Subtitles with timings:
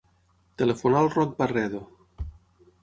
[0.61, 1.85] Telefona al Roc Barredo.